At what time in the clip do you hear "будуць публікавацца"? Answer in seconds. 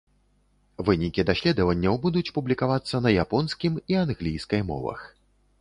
2.07-3.05